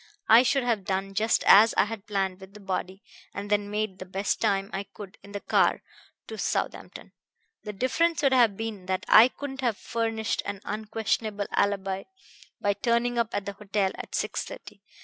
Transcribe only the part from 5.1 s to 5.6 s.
in the